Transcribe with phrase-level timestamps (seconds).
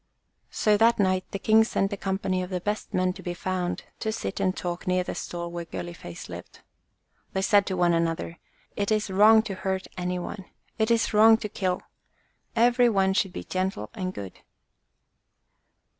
[0.49, 3.83] So that night the king sent a company of the best men to be found
[3.99, 6.61] to sit and talk near the stall where Girly face lived.
[7.33, 8.39] They said to one another,
[8.75, 10.45] "It is wrong to hurt any one.
[10.79, 11.83] It is wrong to kill.
[12.55, 14.39] Every one should be gentle and good."